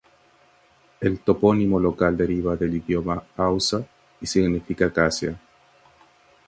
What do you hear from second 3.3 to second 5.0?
hausa y significa